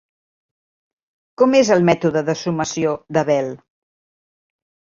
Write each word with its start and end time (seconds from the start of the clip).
Com 1.41 1.53
és 1.59 1.69
el 1.77 1.85
mètode 1.91 2.25
de 2.31 2.37
sumació 2.45 2.97
d'Abel? 3.19 3.55